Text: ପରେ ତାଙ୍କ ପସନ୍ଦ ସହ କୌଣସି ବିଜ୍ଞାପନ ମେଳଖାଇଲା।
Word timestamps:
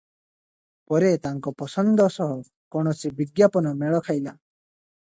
ପରେ 0.93 1.11
ତାଙ୍କ 1.27 1.53
ପସନ୍ଦ 1.61 2.09
ସହ 2.17 2.35
କୌଣସି 2.77 3.13
ବିଜ୍ଞାପନ 3.21 3.77
ମେଳଖାଇଲା। 3.85 4.37